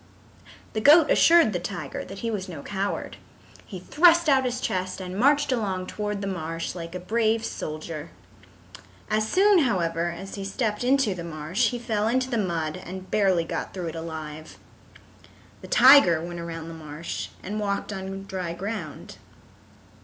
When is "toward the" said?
5.85-6.25